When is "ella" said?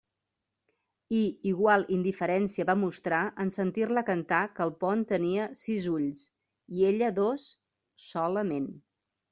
6.95-7.13